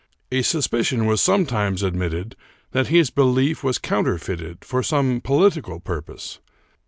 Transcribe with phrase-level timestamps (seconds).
[0.31, 2.35] A sus picion was sometimes admitted
[2.71, 6.39] that his belief was counter feited for some political purpose.